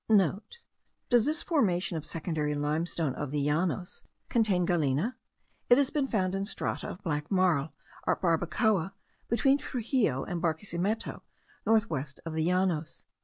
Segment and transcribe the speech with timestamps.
[0.05, 5.15] *(* Does this formation of secondary limestone of the Llanos contain galena?
[5.69, 7.75] It has been found in strata of black marl,
[8.07, 8.93] at Barbacoa,
[9.29, 11.21] between Truxillo and Barquesimeto,
[11.67, 13.05] north west of the Llanos.)